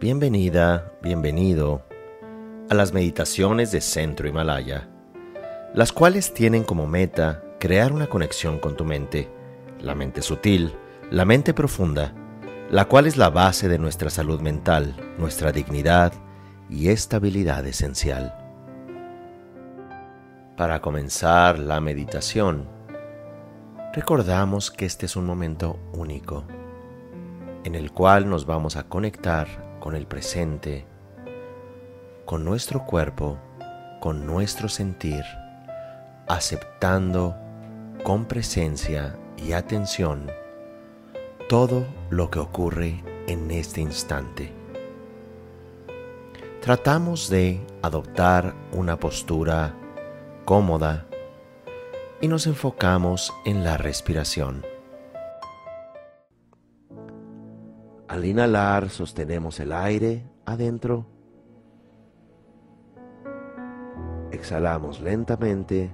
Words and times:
Bienvenida, 0.00 0.94
bienvenido 1.02 1.82
a 2.70 2.74
las 2.74 2.94
meditaciones 2.94 3.70
de 3.70 3.82
Centro 3.82 4.26
Himalaya, 4.26 4.88
las 5.74 5.92
cuales 5.92 6.32
tienen 6.32 6.64
como 6.64 6.86
meta 6.86 7.44
crear 7.60 7.92
una 7.92 8.06
conexión 8.06 8.60
con 8.60 8.78
tu 8.78 8.86
mente, 8.86 9.30
la 9.78 9.94
mente 9.94 10.22
sutil, 10.22 10.74
la 11.10 11.26
mente 11.26 11.52
profunda, 11.52 12.14
la 12.70 12.86
cual 12.86 13.08
es 13.08 13.18
la 13.18 13.28
base 13.28 13.68
de 13.68 13.78
nuestra 13.78 14.08
salud 14.08 14.40
mental, 14.40 14.96
nuestra 15.18 15.52
dignidad 15.52 16.14
y 16.70 16.88
estabilidad 16.88 17.66
esencial. 17.66 18.34
Para 20.56 20.80
comenzar 20.80 21.58
la 21.58 21.78
meditación, 21.82 22.66
recordamos 23.92 24.70
que 24.70 24.86
este 24.86 25.04
es 25.04 25.14
un 25.14 25.26
momento 25.26 25.78
único, 25.92 26.46
en 27.64 27.74
el 27.74 27.92
cual 27.92 28.30
nos 28.30 28.46
vamos 28.46 28.76
a 28.76 28.84
conectar 28.84 29.69
con 29.80 29.96
el 29.96 30.06
presente, 30.06 30.86
con 32.26 32.44
nuestro 32.44 32.84
cuerpo, 32.84 33.38
con 34.00 34.26
nuestro 34.26 34.68
sentir, 34.68 35.24
aceptando 36.28 37.34
con 38.04 38.26
presencia 38.26 39.16
y 39.36 39.52
atención 39.52 40.30
todo 41.48 41.84
lo 42.10 42.30
que 42.30 42.38
ocurre 42.38 43.02
en 43.26 43.50
este 43.50 43.80
instante. 43.80 44.52
Tratamos 46.60 47.28
de 47.28 47.60
adoptar 47.82 48.54
una 48.72 48.98
postura 49.00 49.74
cómoda 50.44 51.06
y 52.20 52.28
nos 52.28 52.46
enfocamos 52.46 53.32
en 53.44 53.64
la 53.64 53.76
respiración. 53.76 54.69
Al 58.10 58.24
inhalar 58.24 58.88
sostenemos 58.88 59.60
el 59.60 59.72
aire 59.72 60.24
adentro. 60.44 61.06
Exhalamos 64.32 65.00
lentamente 65.00 65.92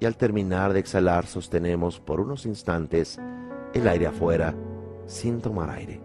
y 0.00 0.04
al 0.04 0.16
terminar 0.16 0.72
de 0.72 0.80
exhalar 0.80 1.24
sostenemos 1.24 2.00
por 2.00 2.18
unos 2.18 2.46
instantes 2.46 3.20
el 3.72 3.86
aire 3.86 4.08
afuera 4.08 4.56
sin 5.06 5.40
tomar 5.40 5.70
aire. 5.70 6.00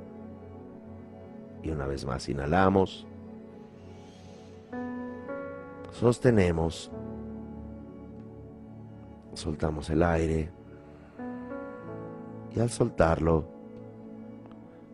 Y 1.63 1.71
una 1.71 1.87
vez 1.87 2.05
más 2.05 2.29
inhalamos, 2.29 3.07
sostenemos, 5.89 6.91
soltamos 9.33 9.89
el 9.89 10.03
aire 10.03 10.51
y 12.55 12.59
al 12.59 12.69
soltarlo 12.69 13.52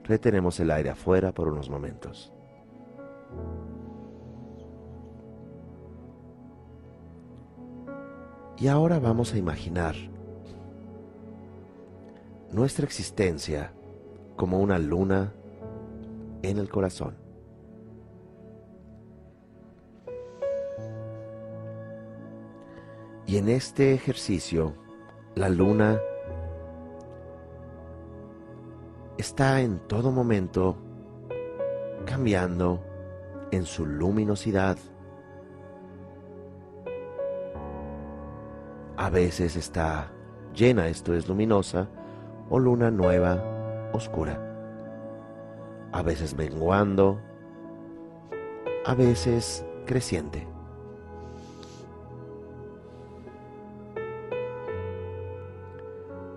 retenemos 0.10 0.60
el 0.60 0.72
aire 0.72 0.90
afuera 0.90 1.32
por 1.32 1.48
unos 1.48 1.70
momentos. 1.70 2.34
Y 8.58 8.68
ahora 8.68 9.00
vamos 9.00 9.34
a 9.34 9.38
imaginar 9.38 9.96
nuestra 12.52 12.86
existencia 12.86 13.72
como 14.36 14.60
una 14.60 14.80
luna 14.80 15.32
en 16.42 16.58
el 16.58 16.70
corazón. 16.70 17.16
Y 23.28 23.38
en 23.38 23.48
este 23.48 23.94
ejercicio, 23.94 24.74
la 25.36 25.50
luna 25.50 26.00
está 29.20 29.60
en 29.60 29.80
todo 29.80 30.12
momento 30.12 30.78
cambiando 32.06 32.82
en 33.52 33.66
su 33.66 33.86
luminosidad. 33.86 34.78
A 38.96 39.10
veces 39.10 39.58
está 39.58 40.10
llena, 40.56 40.88
esto 40.88 41.14
es 41.14 41.28
luminosa, 41.28 41.90
o 42.50 42.60
luna 42.60 42.92
nueva, 42.92 43.44
oscura. 43.92 44.40
A 45.92 46.02
veces 46.02 46.38
menguando, 46.38 47.20
a 48.86 48.96
veces 48.96 49.66
creciente. 49.86 50.48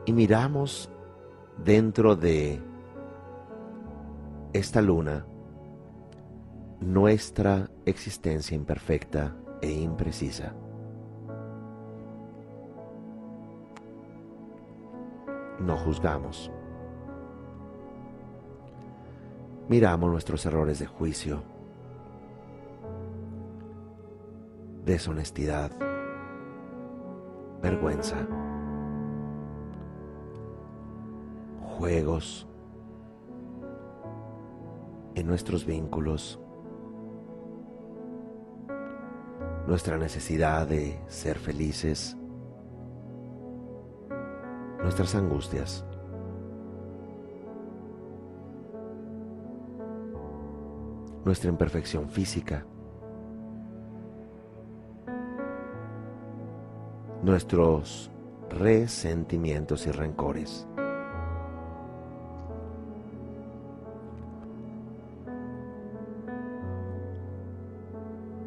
Y 0.04 0.12
miramos 0.12 0.91
dentro 1.65 2.16
de 2.16 2.72
esta 4.53 4.83
luna 4.83 5.25
nuestra 6.81 7.71
existencia 7.87 8.55
imperfecta 8.55 9.35
e 9.61 9.71
imprecisa. 9.71 10.53
No 15.61 15.77
juzgamos. 15.79 16.51
Miramos 19.69 20.11
nuestros 20.11 20.45
errores 20.45 20.81
de 20.81 20.87
juicio, 20.87 21.43
deshonestidad, 24.84 25.71
vergüenza, 27.63 28.27
juegos, 31.79 32.49
nuestros 35.25 35.65
vínculos, 35.66 36.41
nuestra 39.66 39.97
necesidad 39.99 40.66
de 40.66 41.00
ser 41.09 41.38
felices, 41.38 42.16
nuestras 44.83 45.15
angustias. 45.15 45.84
nuestra 51.25 51.50
imperfección 51.50 52.09
física, 52.10 52.66
nuestros 57.22 58.10
resentimientos 58.50 59.87
y 59.87 59.93
rencores. 59.93 60.66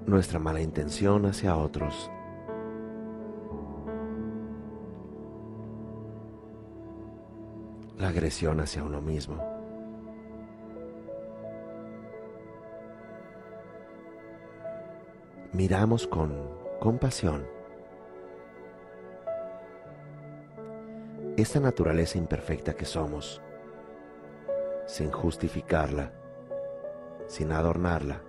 Nuestra 0.07 0.37
mala 0.39 0.61
intención 0.61 1.25
hacia 1.25 1.55
otros. 1.55 2.11
La 7.97 8.09
agresión 8.09 8.59
hacia 8.59 8.83
uno 8.83 9.01
mismo. 9.01 9.43
Miramos 15.53 16.05
con 16.07 16.33
compasión 16.79 17.47
esta 21.37 21.59
naturaleza 21.59 22.17
imperfecta 22.17 22.75
que 22.75 22.85
somos, 22.85 23.41
sin 24.85 25.11
justificarla, 25.11 26.11
sin 27.27 27.51
adornarla 27.51 28.21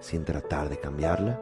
sin 0.00 0.24
tratar 0.24 0.68
de 0.68 0.78
cambiarla. 0.78 1.40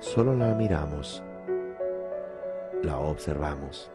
Solo 0.00 0.34
la 0.34 0.54
miramos, 0.54 1.22
la 2.82 2.98
observamos. 2.98 3.90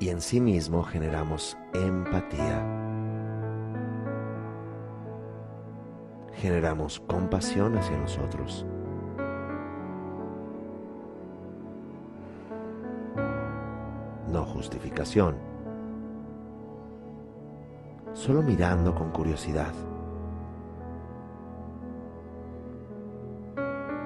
Y 0.00 0.10
en 0.10 0.20
sí 0.20 0.40
mismo 0.40 0.82
generamos 0.82 1.56
empatía. 1.72 2.62
Generamos 6.34 7.00
compasión 7.00 7.78
hacia 7.78 7.96
nosotros. 7.96 8.66
Justificación. 14.64 15.36
Solo 18.14 18.42
mirando 18.42 18.94
con 18.94 19.10
curiosidad. 19.10 19.74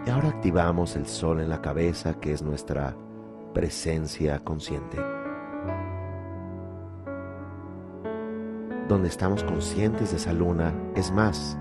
Y 0.05 0.11
ahora 0.11 0.31
activamos 0.31 0.97
el 0.97 1.07
sol 1.07 1.41
en 1.41 1.49
la 1.49 1.61
cabeza 1.61 2.15
que 2.15 2.33
es 2.33 2.43
nuestra 2.43 2.97
presencia 3.55 4.41
consciente. 4.41 4.97
Donde 8.89 9.09
estamos 9.09 9.45
conscientes 9.45 10.11
de 10.11 10.17
esa 10.17 10.33
luna, 10.33 10.75
es 10.97 11.13
más, 11.13 11.57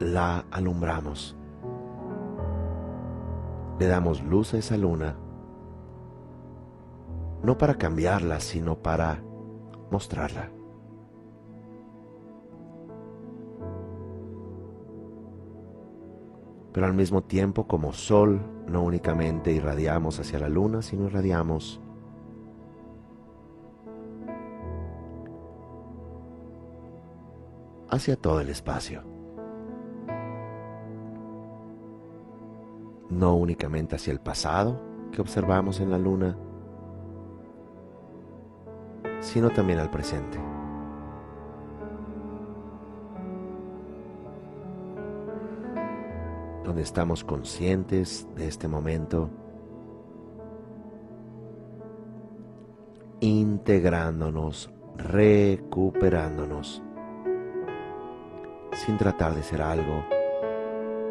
la 0.00 0.44
alumbramos. 0.50 1.36
Le 3.78 3.86
damos 3.86 4.22
luz 4.22 4.54
a 4.54 4.58
esa 4.58 4.76
luna, 4.76 5.14
no 7.44 7.58
para 7.58 7.74
cambiarla, 7.74 8.40
sino 8.40 8.78
para 8.78 9.22
mostrarla. 9.90 10.50
Pero 16.72 16.86
al 16.86 16.94
mismo 16.94 17.22
tiempo, 17.22 17.68
como 17.68 17.92
sol, 17.92 18.40
no 18.66 18.82
únicamente 18.82 19.52
irradiamos 19.52 20.18
hacia 20.18 20.38
la 20.38 20.48
luna, 20.48 20.82
sino 20.82 21.04
irradiamos 21.04 21.80
hacia 27.90 28.16
todo 28.16 28.40
el 28.40 28.48
espacio. 28.48 29.02
No 33.10 33.36
únicamente 33.36 33.94
hacia 33.96 34.12
el 34.12 34.20
pasado 34.20 34.80
que 35.12 35.20
observamos 35.20 35.78
en 35.78 35.90
la 35.90 35.98
luna, 35.98 36.36
sino 39.24 39.50
también 39.50 39.78
al 39.78 39.90
presente. 39.90 40.38
Donde 46.62 46.82
estamos 46.82 47.24
conscientes 47.24 48.28
de 48.36 48.46
este 48.46 48.68
momento, 48.68 49.30
integrándonos, 53.20 54.70
recuperándonos 54.96 56.82
sin 58.72 58.98
tratar 58.98 59.34
de 59.34 59.42
ser 59.42 59.62
algo 59.62 60.04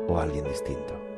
o 0.08 0.20
alguien 0.20 0.44
distinto. 0.46 1.13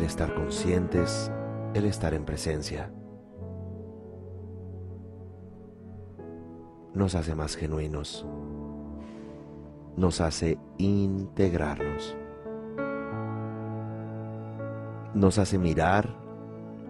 El 0.00 0.06
estar 0.06 0.34
conscientes, 0.34 1.30
el 1.74 1.84
estar 1.84 2.14
en 2.14 2.24
presencia, 2.24 2.90
nos 6.94 7.14
hace 7.14 7.34
más 7.34 7.54
genuinos, 7.54 8.26
nos 9.98 10.22
hace 10.22 10.58
integrarnos, 10.78 12.16
nos 15.12 15.36
hace 15.36 15.58
mirar 15.58 16.08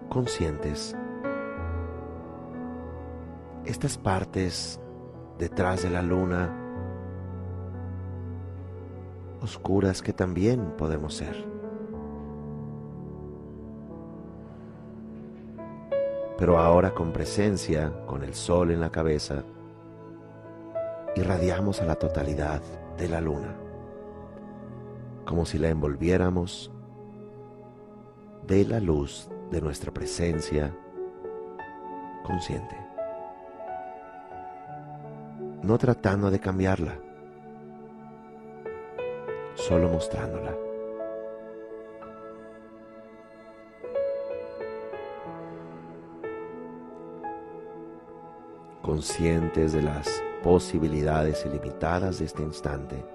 conscientes. 0.07 0.95
Estas 3.65 3.97
partes 3.97 4.79
detrás 5.37 5.83
de 5.83 5.89
la 5.89 6.01
luna 6.01 6.49
oscuras 9.41 10.01
que 10.01 10.13
también 10.13 10.77
podemos 10.77 11.15
ser. 11.15 11.50
Pero 16.41 16.57
ahora 16.57 16.93
con 16.93 17.13
presencia, 17.13 17.93
con 18.05 18.23
el 18.23 18.33
sol 18.33 18.71
en 18.71 18.81
la 18.81 18.89
cabeza, 18.89 19.43
irradiamos 21.15 21.81
a 21.81 21.85
la 21.85 21.95
totalidad 21.95 22.61
de 22.97 23.07
la 23.07 23.21
luna, 23.21 23.55
como 25.23 25.45
si 25.45 25.57
la 25.57 25.69
envolviéramos 25.69 26.69
de 28.45 28.65
la 28.65 28.81
luz 28.81 29.29
de 29.51 29.61
nuestra 29.61 29.93
presencia 29.93 30.75
consciente 32.25 32.81
no 35.63 35.77
tratando 35.77 36.31
de 36.31 36.39
cambiarla, 36.39 36.97
solo 39.55 39.89
mostrándola. 39.89 40.70
Conscientes 48.81 49.73
de 49.73 49.81
las 49.81 50.23
posibilidades 50.43 51.45
ilimitadas 51.45 52.19
de 52.19 52.25
este 52.25 52.41
instante, 52.41 53.05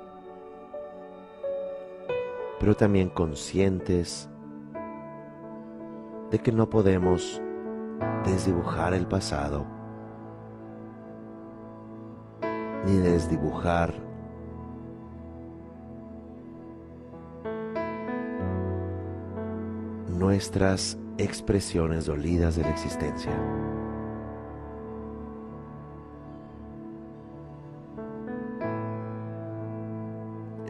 pero 2.60 2.76
también 2.76 3.08
conscientes 3.08 4.28
de 6.30 6.38
que 6.38 6.52
no 6.52 6.70
podemos 6.70 7.40
desdibujar 8.24 8.94
el 8.94 9.06
pasado 9.06 9.66
ni 12.84 12.98
desdibujar 12.98 13.94
nuestras 20.08 20.96
expresiones 21.18 22.06
dolidas 22.06 22.56
de 22.56 22.62
la 22.62 22.70
existencia. 22.70 23.32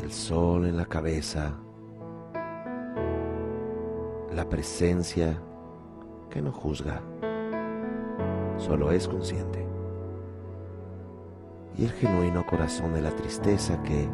El 0.06 0.12
sol 0.12 0.66
en 0.66 0.76
la 0.76 0.84
cabeza, 0.84 1.58
la 4.32 4.48
presencia 4.48 5.42
que 6.30 6.40
no 6.40 6.52
juzga, 6.52 7.02
solo 8.56 8.92
es 8.92 9.08
consciente 9.08 9.66
y 11.76 11.86
el 11.86 11.90
genuino 11.90 12.46
corazón 12.46 12.94
de 12.94 13.00
la 13.00 13.10
tristeza 13.16 13.82
que 13.82 14.08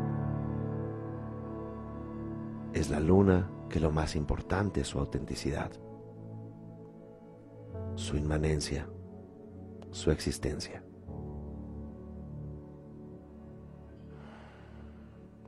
es 2.72 2.88
la 2.88 2.98
luna 2.98 3.50
que 3.68 3.78
lo 3.78 3.90
más 3.90 4.16
importante 4.16 4.80
es 4.80 4.88
su 4.88 4.98
autenticidad, 4.98 5.72
su 7.96 8.16
inmanencia, 8.16 8.88
su 9.90 10.10
existencia. 10.10 10.81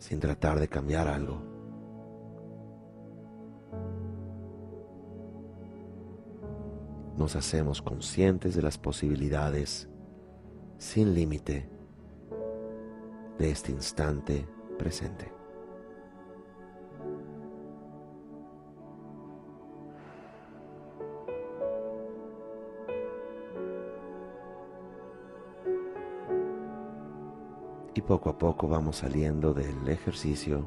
Sin 0.05 0.21
tratar 0.21 0.61
de 0.61 0.69
cambiar 0.69 1.09
algo. 1.09 1.41
Nos 7.17 7.35
hacemos 7.37 7.81
conscientes 7.81 8.55
de 8.55 8.61
las 8.61 8.77
posibilidades 8.77 9.88
sin 10.76 11.14
límite 11.14 11.71
de 13.38 13.50
este 13.50 13.73
instante 13.73 14.47
presente. 14.78 15.34
Y 27.95 28.03
poco 28.03 28.29
a 28.29 28.37
poco 28.37 28.67
vamos 28.67 28.97
saliendo 28.97 29.55
del 29.55 29.89
ejercicio. 29.89 30.67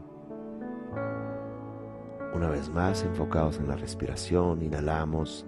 Una 2.33 2.49
vez 2.49 2.69
más 2.69 3.03
enfocados 3.03 3.57
en 3.57 3.67
la 3.67 3.75
respiración, 3.75 4.61
inhalamos 4.61 5.45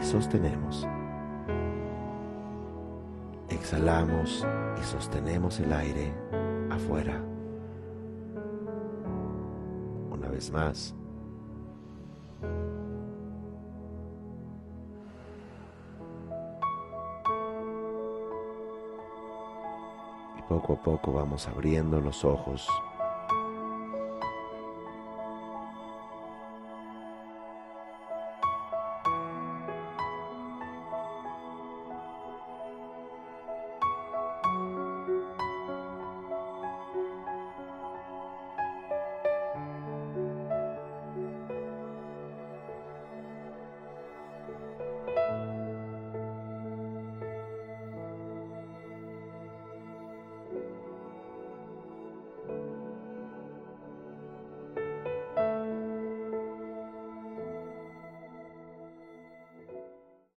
y 0.00 0.04
sostenemos. 0.04 0.88
Exhalamos 3.50 4.46
y 4.80 4.84
sostenemos 4.84 5.60
el 5.60 5.72
aire 5.74 6.14
afuera. 6.70 7.22
Una 10.10 10.28
vez 10.28 10.50
más. 10.50 10.94
Poco 20.54 20.74
a 20.74 20.76
poco 20.76 21.12
vamos 21.12 21.48
abriendo 21.48 22.00
los 22.00 22.24
ojos 22.24 22.68